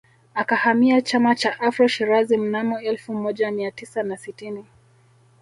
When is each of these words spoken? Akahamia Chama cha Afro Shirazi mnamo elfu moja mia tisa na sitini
Akahamia 0.33 1.01
Chama 1.01 1.35
cha 1.35 1.59
Afro 1.59 1.87
Shirazi 1.87 2.37
mnamo 2.37 2.79
elfu 2.79 3.13
moja 3.13 3.51
mia 3.51 3.71
tisa 3.71 4.03
na 4.03 4.17
sitini 4.17 4.65